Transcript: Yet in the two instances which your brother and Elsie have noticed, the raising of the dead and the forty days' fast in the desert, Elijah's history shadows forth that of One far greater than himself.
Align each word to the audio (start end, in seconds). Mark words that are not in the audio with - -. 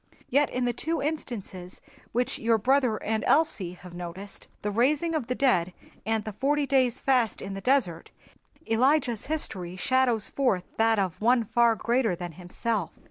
Yet 0.31 0.49
in 0.49 0.65
the 0.65 0.73
two 0.73 0.99
instances 0.99 1.79
which 2.11 2.39
your 2.39 2.57
brother 2.57 2.97
and 3.03 3.23
Elsie 3.25 3.73
have 3.73 3.93
noticed, 3.93 4.47
the 4.63 4.71
raising 4.71 5.13
of 5.13 5.27
the 5.27 5.35
dead 5.35 5.73
and 6.07 6.23
the 6.23 6.33
forty 6.33 6.65
days' 6.65 6.99
fast 6.99 7.39
in 7.39 7.53
the 7.53 7.61
desert, 7.61 8.09
Elijah's 8.65 9.27
history 9.27 9.75
shadows 9.75 10.31
forth 10.31 10.63
that 10.77 10.97
of 10.97 11.21
One 11.21 11.43
far 11.43 11.75
greater 11.75 12.15
than 12.15 12.31
himself. 12.31 12.89